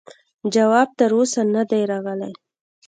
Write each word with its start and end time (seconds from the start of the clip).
جواب 0.53 0.87
تر 0.99 1.11
اوسه 1.17 1.41
نه 1.53 1.63
دی 1.69 1.81
راغلی. 1.91 2.33